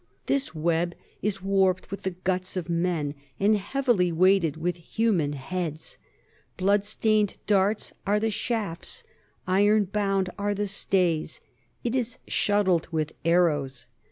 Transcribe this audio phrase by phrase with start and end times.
[0.25, 5.99] This web is warped with the guts of men, and heavily weighted with human heads;
[6.57, 9.03] blood stained darts are the shafts,
[9.45, 11.39] iron bound are the stays;
[11.83, 13.85] it is shuttled with arrows.